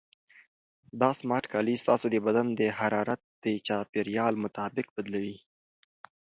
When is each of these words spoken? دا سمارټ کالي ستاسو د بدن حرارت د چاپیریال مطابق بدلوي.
دا 1.01 1.09
سمارټ 1.19 1.45
کالي 1.53 1.75
ستاسو 1.83 2.05
د 2.11 2.17
بدن 2.25 2.47
حرارت 2.79 3.21
د 3.43 3.45
چاپیریال 3.67 4.33
مطابق 4.43 4.87
بدلوي. 4.95 5.37